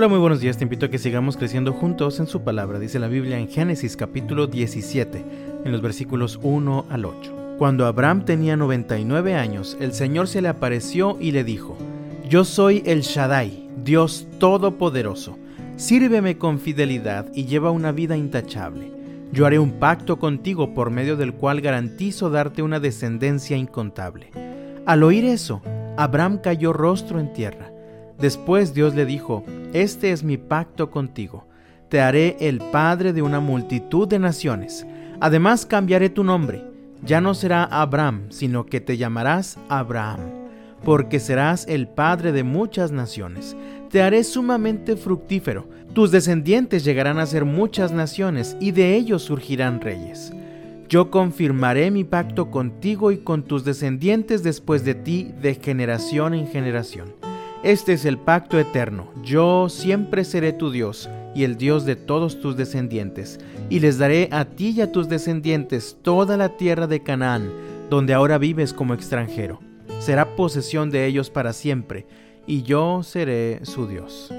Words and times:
Hola, 0.00 0.08
muy 0.08 0.18
buenos 0.18 0.40
días. 0.40 0.56
Te 0.56 0.64
invito 0.64 0.86
a 0.86 0.88
que 0.88 0.96
sigamos 0.96 1.36
creciendo 1.36 1.74
juntos 1.74 2.20
en 2.20 2.26
su 2.26 2.40
palabra. 2.40 2.78
Dice 2.78 2.98
la 2.98 3.08
Biblia 3.08 3.38
en 3.38 3.48
Génesis 3.48 3.98
capítulo 3.98 4.46
17, 4.46 5.22
en 5.62 5.72
los 5.72 5.82
versículos 5.82 6.40
1 6.42 6.86
al 6.88 7.04
8. 7.04 7.56
Cuando 7.58 7.84
Abraham 7.84 8.24
tenía 8.24 8.56
99 8.56 9.34
años, 9.34 9.76
el 9.78 9.92
Señor 9.92 10.26
se 10.26 10.40
le 10.40 10.48
apareció 10.48 11.18
y 11.20 11.32
le 11.32 11.44
dijo, 11.44 11.76
Yo 12.26 12.44
soy 12.44 12.82
el 12.86 13.02
Shaddai, 13.02 13.68
Dios 13.84 14.26
Todopoderoso. 14.38 15.36
Sírveme 15.76 16.38
con 16.38 16.60
fidelidad 16.60 17.26
y 17.34 17.44
lleva 17.44 17.70
una 17.70 17.92
vida 17.92 18.16
intachable. 18.16 18.90
Yo 19.32 19.44
haré 19.44 19.58
un 19.58 19.72
pacto 19.72 20.18
contigo 20.18 20.72
por 20.72 20.90
medio 20.90 21.18
del 21.18 21.34
cual 21.34 21.60
garantizo 21.60 22.30
darte 22.30 22.62
una 22.62 22.80
descendencia 22.80 23.58
incontable. 23.58 24.30
Al 24.86 25.02
oír 25.02 25.26
eso, 25.26 25.60
Abraham 25.98 26.38
cayó 26.42 26.72
rostro 26.72 27.20
en 27.20 27.34
tierra. 27.34 27.70
Después 28.20 28.74
Dios 28.74 28.94
le 28.94 29.06
dijo, 29.06 29.44
Este 29.72 30.12
es 30.12 30.22
mi 30.22 30.36
pacto 30.36 30.90
contigo. 30.90 31.46
Te 31.88 32.00
haré 32.00 32.36
el 32.40 32.58
padre 32.58 33.12
de 33.12 33.22
una 33.22 33.40
multitud 33.40 34.06
de 34.06 34.18
naciones. 34.18 34.86
Además 35.20 35.64
cambiaré 35.64 36.10
tu 36.10 36.22
nombre. 36.22 36.62
Ya 37.02 37.22
no 37.22 37.34
será 37.34 37.64
Abraham, 37.64 38.26
sino 38.28 38.66
que 38.66 38.80
te 38.82 38.98
llamarás 38.98 39.58
Abraham, 39.70 40.20
porque 40.84 41.18
serás 41.18 41.66
el 41.66 41.88
padre 41.88 42.32
de 42.32 42.44
muchas 42.44 42.92
naciones. 42.92 43.56
Te 43.90 44.02
haré 44.02 44.22
sumamente 44.22 44.96
fructífero. 44.96 45.66
Tus 45.94 46.10
descendientes 46.10 46.84
llegarán 46.84 47.18
a 47.18 47.26
ser 47.26 47.46
muchas 47.46 47.90
naciones, 47.90 48.56
y 48.60 48.72
de 48.72 48.96
ellos 48.96 49.22
surgirán 49.22 49.80
reyes. 49.80 50.30
Yo 50.90 51.10
confirmaré 51.10 51.90
mi 51.90 52.04
pacto 52.04 52.50
contigo 52.50 53.12
y 53.12 53.18
con 53.18 53.44
tus 53.44 53.64
descendientes 53.64 54.42
después 54.42 54.84
de 54.84 54.94
ti 54.94 55.32
de 55.40 55.54
generación 55.54 56.34
en 56.34 56.46
generación 56.48 57.19
este 57.62 57.92
es 57.92 58.04
el 58.04 58.18
pacto 58.18 58.58
eterno. 58.58 59.08
Yo 59.22 59.68
siempre 59.68 60.24
seré 60.24 60.52
tu 60.52 60.70
Dios 60.70 61.08
y 61.34 61.44
el 61.44 61.56
Dios 61.56 61.84
de 61.84 61.94
todos 61.94 62.40
tus 62.40 62.56
descendientes, 62.56 63.38
y 63.68 63.80
les 63.80 63.98
daré 63.98 64.28
a 64.32 64.44
ti 64.46 64.70
y 64.76 64.80
a 64.80 64.90
tus 64.90 65.08
descendientes 65.08 65.96
toda 66.02 66.36
la 66.36 66.56
tierra 66.56 66.86
de 66.86 67.02
Canaán, 67.02 67.50
donde 67.88 68.14
ahora 68.14 68.38
vives 68.38 68.72
como 68.72 68.94
extranjero. 68.94 69.60
Será 70.00 70.34
posesión 70.36 70.90
de 70.90 71.06
ellos 71.06 71.30
para 71.30 71.52
siempre, 71.52 72.06
y 72.46 72.62
yo 72.62 73.02
seré 73.02 73.60
su 73.64 73.86
Dios. 73.86 74.32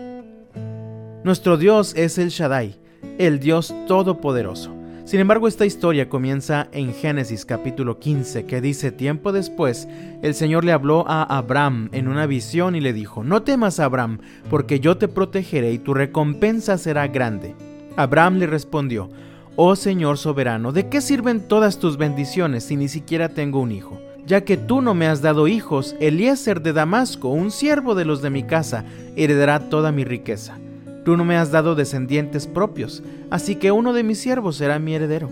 Nuestro 1.24 1.58
Dios 1.58 1.94
es 1.96 2.18
el 2.18 2.30
Shaddai, 2.30 2.76
el 3.20 3.40
Dios 3.40 3.74
Todopoderoso. 3.88 4.81
Sin 5.04 5.20
embargo, 5.20 5.48
esta 5.48 5.66
historia 5.66 6.08
comienza 6.10 6.68
en 6.72 6.94
Génesis 6.94 7.46
capítulo 7.46 8.00
15, 8.00 8.46
que 8.46 8.62
dice, 8.62 8.92
tiempo 8.92 9.32
después, 9.32 9.88
el 10.22 10.36
Señor 10.36 10.64
le 10.64 10.72
habló 10.72 11.06
a 11.08 11.24
Abraham 11.24 11.90
en 11.92 12.08
una 12.08 12.28
visión 12.28 12.76
y 12.76 12.82
le 12.82 12.94
dijo, 12.94 13.24
no 13.24 13.42
temas 13.42 13.80
Abraham, 13.80 14.20
porque 14.50 14.80
yo 14.80 14.98
te 14.98 15.08
protegeré 15.08 15.74
y 15.74 15.80
tu 15.80 15.94
recompensa 15.94 16.78
será 16.78 17.08
grande. 17.08 17.56
Abraham 17.98 18.38
le 18.38 18.48
respondió, 18.48 19.10
Oh 19.58 19.76
Señor 19.76 20.18
soberano, 20.18 20.72
¿de 20.72 20.88
qué 20.88 21.02
sirven 21.02 21.48
todas 21.48 21.78
tus 21.78 21.98
bendiciones 21.98 22.64
si 22.64 22.78
ni 22.78 22.88
siquiera 22.88 23.30
tengo 23.30 23.60
un 23.60 23.72
hijo? 23.72 24.00
Ya 24.26 24.46
que 24.46 24.56
tú 24.56 24.82
no 24.82 24.94
me 24.94 25.08
has 25.08 25.22
dado 25.22 25.48
hijos, 25.48 25.96
Eliezer 26.00 26.62
de 26.62 26.74
Damasco, 26.74 27.28
un 27.30 27.52
siervo 27.52 27.96
de 27.96 28.06
los 28.06 28.22
de 28.22 28.30
mi 28.30 28.44
casa, 28.44 28.86
heredará 29.18 29.68
toda 29.68 29.92
mi 29.92 30.06
riqueza. 30.06 30.58
Tú 31.04 31.18
no 31.18 31.26
me 31.26 31.36
has 31.36 31.52
dado 31.52 31.76
descendientes 31.76 32.46
propios, 32.48 33.02
así 33.30 33.56
que 33.56 33.72
uno 33.72 33.94
de 33.94 34.04
mis 34.04 34.20
siervos 34.20 34.56
será 34.58 34.78
mi 34.78 34.94
heredero. 34.94 35.30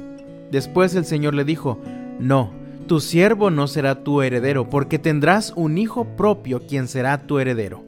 Después 0.52 0.96
el 0.96 1.06
Señor 1.06 1.36
le 1.36 1.44
dijo, 1.44 1.80
No, 2.20 2.52
tu 2.88 3.00
siervo 3.00 3.52
no 3.52 3.68
será 3.68 4.04
tu 4.04 4.24
heredero, 4.24 4.70
porque 4.70 4.98
tendrás 4.98 5.54
un 5.56 5.78
hijo 5.78 6.06
propio 6.16 6.62
quien 6.68 6.88
será 6.88 7.20
tu 7.28 7.38
heredero. 7.38 7.84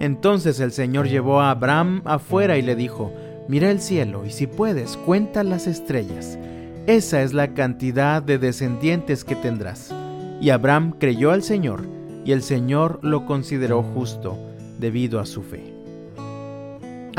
Entonces 0.00 0.58
el 0.58 0.72
Señor 0.72 1.08
llevó 1.08 1.40
a 1.40 1.50
Abraham 1.50 2.02
afuera 2.04 2.58
y 2.58 2.62
le 2.62 2.74
dijo, 2.74 3.12
Mira 3.48 3.70
el 3.70 3.80
cielo 3.80 4.24
y 4.26 4.30
si 4.30 4.46
puedes, 4.46 4.96
cuenta 4.96 5.44
las 5.44 5.66
estrellas. 5.66 6.38
Esa 6.86 7.22
es 7.22 7.32
la 7.32 7.54
cantidad 7.54 8.22
de 8.22 8.38
descendientes 8.38 9.24
que 9.24 9.36
tendrás. 9.36 9.94
Y 10.40 10.50
Abraham 10.50 10.94
creyó 10.98 11.30
al 11.30 11.42
Señor, 11.42 11.82
y 12.24 12.32
el 12.32 12.42
Señor 12.42 12.98
lo 13.02 13.26
consideró 13.26 13.82
justo 13.82 14.36
debido 14.78 15.20
a 15.20 15.26
su 15.26 15.42
fe. 15.42 15.79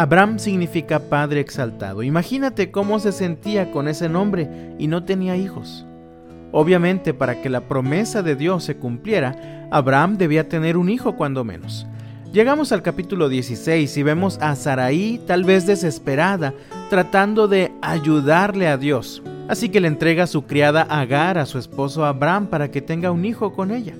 Abraham 0.02 0.40
significa 0.40 0.98
padre 0.98 1.42
exaltado. 1.42 2.02
Imagínate 2.02 2.72
cómo 2.72 2.98
se 2.98 3.12
sentía 3.12 3.70
con 3.70 3.88
ese 3.88 4.10
nombre 4.10 4.74
y 4.80 4.88
no 4.88 5.04
tenía 5.04 5.38
hijos. 5.38 5.86
Obviamente, 6.52 7.14
para 7.14 7.40
que 7.40 7.52
la 7.52 7.68
promesa 7.68 8.24
de 8.24 8.36
Dios 8.36 8.64
se 8.64 8.78
cumpliera, 8.78 9.68
Abraham 9.70 10.18
debía 10.18 10.50
tener 10.50 10.76
un 10.76 10.90
hijo 10.90 11.16
cuando 11.16 11.44
menos. 11.44 11.86
Llegamos 12.34 12.72
al 12.72 12.82
capítulo 12.82 13.30
16 13.30 13.96
y 13.96 14.02
vemos 14.02 14.40
a 14.42 14.56
Sarai 14.56 15.22
tal 15.28 15.44
vez 15.44 15.68
desesperada, 15.68 16.56
tratando 16.90 17.48
de 17.48 17.72
ayudarle 17.84 18.70
a 18.70 18.78
Dios. 18.78 19.22
Así 19.48 19.70
que 19.70 19.82
le 19.82 19.88
entrega 19.88 20.26
su 20.26 20.48
criada 20.48 20.82
Agar 20.82 21.38
a 21.38 21.46
su 21.46 21.60
esposo 21.60 22.06
Abraham 22.06 22.48
para 22.48 22.72
que 22.72 22.82
tenga 22.82 23.12
un 23.12 23.24
hijo 23.24 23.54
con 23.54 23.70
ella. 23.70 23.94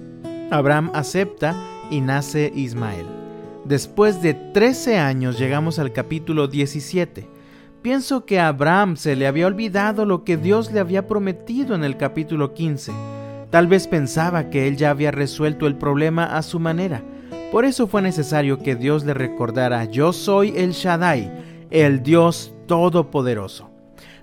Abraham 0.50 0.90
acepta 0.96 1.56
y 1.92 2.02
nace 2.02 2.52
Ismael. 2.56 3.21
Después 3.66 4.24
de 4.24 4.34
13 4.34 4.98
años 4.98 5.38
llegamos 5.38 5.78
al 5.78 5.94
capítulo 5.94 6.48
17. 6.48 7.28
Pienso 7.84 8.26
que 8.26 8.40
a 8.40 8.48
Abraham 8.48 8.98
se 8.98 9.16
le 9.16 9.28
había 9.28 9.46
olvidado 9.46 10.06
lo 10.06 10.24
que 10.24 10.36
Dios 10.36 10.72
le 10.72 10.80
había 10.80 11.08
prometido 11.08 11.76
en 11.76 11.84
el 11.84 11.96
capítulo 11.96 12.56
15. 12.56 12.92
Tal 13.52 13.68
vez 13.68 13.88
pensaba 13.88 14.50
que 14.50 14.68
él 14.68 14.78
ya 14.78 14.90
había 14.90 15.12
resuelto 15.12 15.68
el 15.68 15.76
problema 15.76 16.26
a 16.26 16.42
su 16.42 16.60
manera. 16.60 17.04
Por 17.52 17.66
eso 17.66 17.86
fue 17.86 18.02
necesario 18.02 18.58
que 18.58 18.76
Dios 18.76 19.06
le 19.06 19.14
recordara, 19.14 19.86
yo 19.86 20.12
soy 20.12 20.54
el 20.56 20.72
Shaddai, 20.72 21.68
el 21.70 22.02
Dios 22.02 22.54
Todopoderoso. 22.66 23.70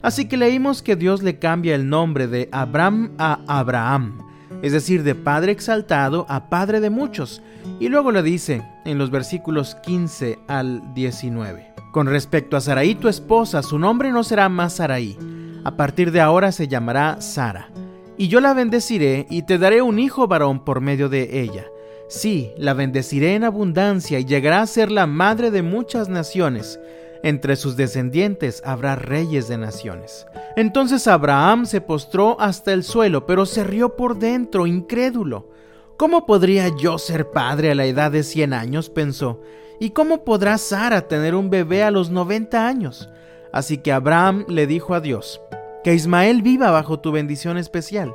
Así 0.02 0.26
que 0.26 0.36
leímos 0.36 0.82
que 0.82 0.96
Dios 0.96 1.22
le 1.22 1.38
cambia 1.38 1.74
el 1.76 1.88
nombre 1.88 2.26
de 2.26 2.48
Abraham 2.50 3.12
a 3.18 3.40
Abraham 3.46 4.18
es 4.62 4.72
decir, 4.72 5.02
de 5.02 5.14
Padre 5.14 5.52
exaltado 5.52 6.26
a 6.28 6.48
Padre 6.48 6.80
de 6.80 6.90
muchos. 6.90 7.42
Y 7.80 7.88
luego 7.88 8.12
le 8.12 8.22
dice 8.22 8.62
en 8.84 8.98
los 8.98 9.10
versículos 9.10 9.74
15 9.76 10.38
al 10.48 10.94
19. 10.94 11.72
Con 11.92 12.06
respecto 12.06 12.56
a 12.56 12.60
Saraí, 12.60 12.94
tu 12.94 13.08
esposa, 13.08 13.62
su 13.62 13.78
nombre 13.78 14.10
no 14.10 14.24
será 14.24 14.48
más 14.48 14.74
Saraí. 14.74 15.16
A 15.64 15.76
partir 15.76 16.12
de 16.12 16.20
ahora 16.20 16.52
se 16.52 16.68
llamará 16.68 17.20
Sara. 17.20 17.68
Y 18.16 18.28
yo 18.28 18.40
la 18.40 18.54
bendeciré 18.54 19.26
y 19.30 19.42
te 19.42 19.58
daré 19.58 19.82
un 19.82 19.98
hijo 19.98 20.26
varón 20.26 20.64
por 20.64 20.80
medio 20.80 21.08
de 21.08 21.40
ella. 21.40 21.66
Sí, 22.08 22.52
la 22.56 22.74
bendeciré 22.74 23.34
en 23.34 23.44
abundancia 23.44 24.18
y 24.18 24.24
llegará 24.24 24.62
a 24.62 24.66
ser 24.66 24.90
la 24.90 25.06
madre 25.06 25.50
de 25.50 25.62
muchas 25.62 26.08
naciones 26.08 26.80
entre 27.22 27.56
sus 27.56 27.76
descendientes 27.76 28.62
habrá 28.64 28.96
reyes 28.96 29.48
de 29.48 29.58
naciones. 29.58 30.26
Entonces 30.56 31.06
Abraham 31.06 31.66
se 31.66 31.80
postró 31.80 32.40
hasta 32.40 32.72
el 32.72 32.84
suelo, 32.84 33.26
pero 33.26 33.46
se 33.46 33.64
rió 33.64 33.96
por 33.96 34.18
dentro, 34.18 34.66
incrédulo. 34.66 35.48
¿Cómo 35.96 36.26
podría 36.26 36.68
yo 36.76 36.98
ser 36.98 37.30
padre 37.30 37.72
a 37.72 37.74
la 37.74 37.86
edad 37.86 38.12
de 38.12 38.22
cien 38.22 38.52
años? 38.52 38.88
pensó. 38.88 39.40
¿Y 39.80 39.90
cómo 39.90 40.24
podrá 40.24 40.58
Sara 40.58 41.02
tener 41.02 41.34
un 41.34 41.50
bebé 41.50 41.82
a 41.82 41.90
los 41.90 42.10
noventa 42.10 42.66
años? 42.66 43.08
Así 43.52 43.78
que 43.78 43.92
Abraham 43.92 44.44
le 44.48 44.66
dijo 44.66 44.94
a 44.94 45.00
Dios, 45.00 45.40
que 45.84 45.94
Ismael 45.94 46.42
viva 46.42 46.70
bajo 46.70 47.00
tu 47.00 47.12
bendición 47.12 47.56
especial. 47.56 48.12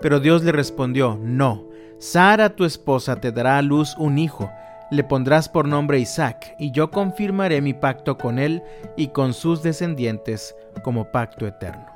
Pero 0.00 0.20
Dios 0.20 0.42
le 0.42 0.52
respondió, 0.52 1.18
no, 1.20 1.68
Sara 1.98 2.56
tu 2.56 2.64
esposa 2.64 3.20
te 3.20 3.32
dará 3.32 3.58
a 3.58 3.62
luz 3.62 3.94
un 3.98 4.18
hijo 4.18 4.50
le 4.90 5.04
pondrás 5.04 5.48
por 5.48 5.66
nombre 5.68 6.00
Isaac, 6.00 6.54
y 6.58 6.70
yo 6.70 6.90
confirmaré 6.90 7.60
mi 7.60 7.74
pacto 7.74 8.18
con 8.18 8.38
él 8.38 8.62
y 8.96 9.08
con 9.08 9.34
sus 9.34 9.62
descendientes 9.62 10.54
como 10.82 11.10
pacto 11.10 11.46
eterno. 11.46 11.86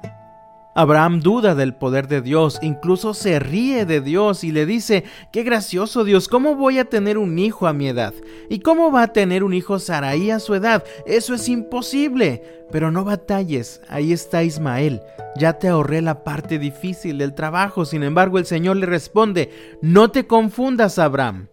Abraham 0.77 1.21
duda 1.21 1.55
del 1.55 1.75
poder 1.75 2.09
de 2.09 2.21
Dios, 2.21 2.59
incluso 2.61 3.15
se 3.15 3.39
ríe 3.39 3.87
de 3.87 4.01
Dios 4.01 4.43
y 4.43 4.51
le 4.51 4.67
dice, 4.67 5.05
qué 5.31 5.45
gracioso 5.45 6.03
Dios, 6.03 6.27
¿cómo 6.27 6.57
voy 6.57 6.81
a 6.81 6.85
tener 6.85 7.17
un 7.17 7.39
hijo 7.39 7.69
a 7.69 7.73
mi 7.73 7.87
edad? 7.87 8.13
¿Y 8.51 8.59
cómo 8.59 8.91
va 8.91 9.03
a 9.03 9.13
tener 9.13 9.45
un 9.45 9.55
hijo 9.55 9.79
Saraí 9.79 10.33
a 10.33 10.41
su 10.41 10.53
edad? 10.53 10.83
Eso 11.07 11.35
es 11.35 11.49
imposible. 11.49 12.43
Pero 12.73 12.91
no 12.91 13.05
batalles, 13.05 13.83
ahí 13.89 14.13
está 14.13 14.43
Ismael, 14.43 15.01
ya 15.37 15.53
te 15.53 15.69
ahorré 15.69 16.03
la 16.03 16.25
parte 16.25 16.59
difícil 16.59 17.19
del 17.19 17.35
trabajo. 17.35 17.85
Sin 17.85 18.03
embargo, 18.03 18.39
el 18.39 18.47
Señor 18.47 18.77
le 18.79 18.87
responde, 18.87 19.51
no 19.81 20.11
te 20.11 20.27
confundas, 20.27 20.99
Abraham. 20.99 21.49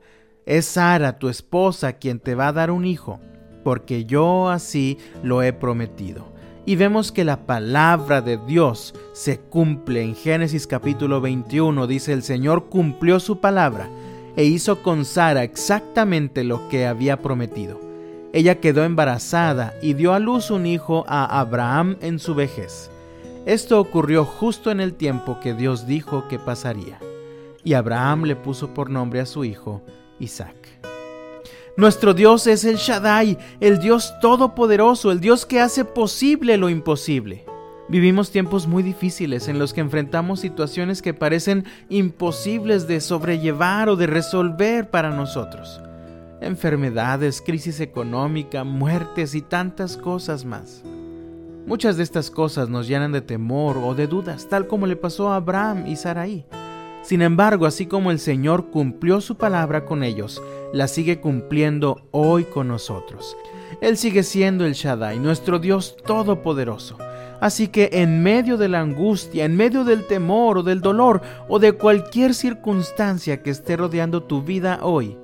Es 0.46 0.66
Sara, 0.66 1.20
tu 1.20 1.30
esposa, 1.30 1.94
quien 1.94 2.20
te 2.20 2.34
va 2.34 2.48
a 2.48 2.54
dar 2.54 2.72
un 2.72 2.84
hijo, 2.86 3.20
porque 3.64 4.06
yo 4.06 4.50
así 4.50 4.98
lo 5.22 5.44
he 5.44 5.54
prometido. 5.54 6.34
Y 6.66 6.76
vemos 6.76 7.12
que 7.12 7.24
la 7.24 7.46
palabra 7.46 8.22
de 8.22 8.40
Dios 8.48 8.96
se 9.14 9.40
cumple 9.40 10.02
en 10.02 10.16
Génesis 10.16 10.66
capítulo 10.66 11.22
21. 11.22 11.86
Dice, 11.86 12.14
el 12.14 12.24
Señor 12.24 12.70
cumplió 12.70 13.20
su 13.20 13.40
palabra 13.40 13.88
e 14.36 14.46
hizo 14.46 14.82
con 14.82 15.06
Sara 15.06 15.44
exactamente 15.44 16.44
lo 16.44 16.70
que 16.70 16.88
había 16.88 17.22
prometido. 17.22 17.80
Ella 18.34 18.60
quedó 18.60 18.84
embarazada 18.84 19.76
y 19.82 19.94
dio 19.94 20.14
a 20.14 20.20
luz 20.20 20.50
un 20.50 20.66
hijo 20.66 21.04
a 21.08 21.40
Abraham 21.40 21.98
en 22.02 22.18
su 22.18 22.34
vejez. 22.34 22.90
Esto 23.46 23.80
ocurrió 23.80 24.26
justo 24.26 24.72
en 24.72 24.80
el 24.80 24.94
tiempo 24.94 25.40
que 25.40 25.54
Dios 25.54 25.86
dijo 25.86 26.28
que 26.28 26.40
pasaría. 26.40 27.00
Y 27.64 27.74
Abraham 27.74 28.24
le 28.24 28.36
puso 28.36 28.74
por 28.74 28.90
nombre 28.90 29.20
a 29.20 29.26
su 29.28 29.44
hijo 29.46 29.84
Isaac. 30.22 30.56
Nuestro 31.78 32.14
Dios 32.14 32.48
es 32.48 32.66
el 32.66 32.76
Shaddai, 32.76 33.38
el 33.60 33.80
Dios 33.80 34.14
todopoderoso, 34.22 35.12
el 35.12 35.20
Dios 35.20 35.46
que 35.46 35.60
hace 35.60 35.86
posible 35.86 36.58
lo 36.58 36.70
imposible. 36.70 37.46
Vivimos 37.88 38.32
tiempos 38.32 38.68
muy 38.68 38.84
difíciles 38.84 39.48
en 39.48 39.60
los 39.60 39.74
que 39.74 39.82
enfrentamos 39.82 40.40
situaciones 40.40 41.02
que 41.02 41.14
parecen 41.14 41.66
imposibles 41.90 42.88
de 42.88 43.02
sobrellevar 43.02 43.90
o 43.90 43.96
de 43.96 44.08
resolver 44.08 44.90
para 44.90 45.10
nosotros. 45.12 45.82
Enfermedades, 46.40 47.42
crisis 47.42 47.80
económica, 47.80 48.64
muertes 48.64 49.36
y 49.36 49.42
tantas 49.42 49.98
cosas 49.98 50.46
más. 50.46 50.84
Muchas 51.66 51.98
de 51.98 52.04
estas 52.04 52.32
cosas 52.32 52.70
nos 52.70 52.88
llenan 52.88 53.12
de 53.12 53.22
temor 53.22 53.78
o 53.78 53.94
de 53.94 54.08
dudas, 54.08 54.48
tal 54.50 54.68
como 54.68 54.88
le 54.88 54.96
pasó 54.96 55.32
a 55.32 55.36
Abraham 55.38 55.86
y 55.88 55.96
Sarai. 55.96 56.46
Sin 57.04 57.22
embargo, 57.22 57.66
así 57.66 57.86
como 57.86 58.12
el 58.12 58.20
Señor 58.20 58.70
cumplió 58.70 59.22
su 59.22 59.36
palabra 59.36 59.86
con 59.86 60.04
ellos, 60.04 60.42
la 60.74 60.88
sigue 60.88 61.20
cumpliendo 61.20 62.08
hoy 62.12 62.44
con 62.46 62.68
nosotros. 62.68 63.36
Él 63.82 63.98
sigue 63.98 64.24
siendo 64.24 64.66
el 64.66 64.74
Shaddai, 64.74 65.20
nuestro 65.20 65.60
Dios 65.60 65.98
todopoderoso 66.06 66.98
Así 67.42 67.70
que 67.70 67.90
en 67.94 68.22
medio 68.22 68.56
de 68.56 68.70
la 68.70 68.82
angustia, 68.82 69.46
en 69.46 69.58
medio 69.58 69.84
del 69.84 70.06
temor 70.06 70.60
o 70.60 70.64
del 70.64 70.80
dolor 70.80 71.24
o 71.50 71.58
de 71.58 71.74
cualquier 71.74 72.36
circunstancia 72.36 73.42
que 73.42 73.50
esté 73.50 73.76
rodeando 73.76 74.22
tu 74.22 74.44
vida 74.44 74.78
hoy, 74.84 75.18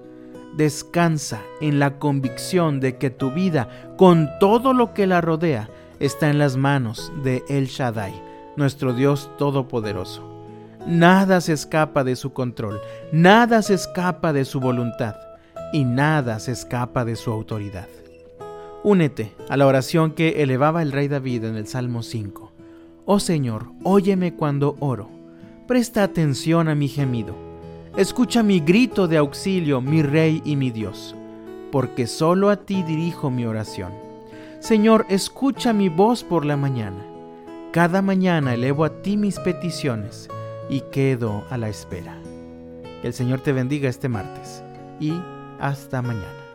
descansa 0.56 1.44
en 1.62 1.78
la 1.78 2.00
convicción 2.00 2.80
de 2.80 2.98
que 2.98 3.12
tu 3.12 3.30
vida, 3.30 3.94
con 3.98 4.30
todo 4.40 4.74
lo 4.74 4.96
que 4.96 5.06
la 5.06 5.22
rodea, 5.22 5.70
está 6.00 6.32
en 6.32 6.40
las 6.40 6.58
manos 6.58 7.12
de 7.24 7.44
El 7.50 7.68
Shaddai, 7.68 8.20
nuestro 8.56 8.94
Dios 8.94 9.30
Todopoderoso. 9.38 10.37
Nada 10.88 11.42
se 11.42 11.52
escapa 11.52 12.06
de 12.06 12.16
su 12.16 12.32
control, 12.32 12.80
nada 13.12 13.62
se 13.62 13.74
escapa 13.74 14.32
de 14.32 14.46
su 14.46 14.62
voluntad 14.62 15.16
y 15.74 15.84
nada 15.84 16.40
se 16.40 16.54
escapa 16.54 17.04
de 17.04 17.18
su 17.18 17.30
autoridad. 17.30 17.90
Únete 18.86 19.34
a 19.50 19.58
la 19.58 19.68
oración 19.68 20.12
que 20.12 20.42
elevaba 20.42 20.82
el 20.82 20.94
rey 20.94 21.10
David 21.10 21.44
en 21.44 21.58
el 21.58 21.68
Salmo 21.68 22.04
5. 22.04 22.54
Oh 23.04 23.20
Señor, 23.20 23.66
óyeme 23.84 24.36
cuando 24.36 24.78
oro. 24.80 25.10
Presta 25.68 26.04
atención 26.04 26.70
a 26.70 26.76
mi 26.76 26.88
gemido. 26.88 27.36
Escucha 27.98 28.42
mi 28.42 28.62
grito 28.62 29.10
de 29.10 29.18
auxilio, 29.18 29.82
mi 29.82 30.04
Rey 30.04 30.42
y 30.46 30.56
mi 30.56 30.72
Dios, 30.72 31.16
porque 31.70 32.08
solo 32.08 32.50
a 32.50 32.66
ti 32.66 32.84
dirijo 32.84 33.30
mi 33.30 33.46
oración. 33.46 33.92
Señor, 34.60 35.06
escucha 35.10 35.74
mi 35.74 35.90
voz 35.90 36.24
por 36.24 36.46
la 36.46 36.56
mañana. 36.56 37.04
Cada 37.74 38.02
mañana 38.02 38.54
elevo 38.54 38.86
a 38.86 39.02
ti 39.02 39.18
mis 39.18 39.38
peticiones 39.40 40.30
y 40.70 40.82
quedo 40.92 41.44
a 41.50 41.58
la 41.58 41.70
espera. 41.70 42.18
Que 43.02 43.08
el 43.08 43.14
Señor 43.14 43.42
te 43.42 43.54
bendiga 43.54 43.90
este 43.90 44.10
martes 44.10 44.64
y 45.00 45.14
hasta 45.60 46.02
mañana. 46.02 46.47